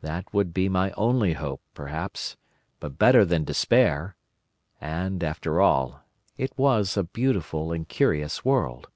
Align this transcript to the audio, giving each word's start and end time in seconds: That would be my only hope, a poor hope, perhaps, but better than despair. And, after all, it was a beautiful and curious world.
That 0.00 0.32
would 0.32 0.54
be 0.54 0.70
my 0.70 0.92
only 0.92 1.34
hope, 1.34 1.60
a 1.60 1.76
poor 1.76 1.86
hope, 1.88 1.90
perhaps, 1.90 2.36
but 2.80 2.96
better 2.98 3.22
than 3.22 3.44
despair. 3.44 4.16
And, 4.80 5.22
after 5.22 5.60
all, 5.60 6.00
it 6.38 6.56
was 6.56 6.96
a 6.96 7.04
beautiful 7.04 7.72
and 7.72 7.86
curious 7.86 8.46
world. 8.46 8.88